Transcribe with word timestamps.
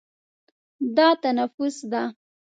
دا 0.95 1.07
تنفس 1.21 1.75
ده. 1.91 2.03